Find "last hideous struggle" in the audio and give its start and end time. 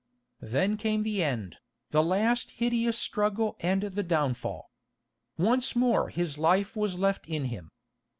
2.01-3.55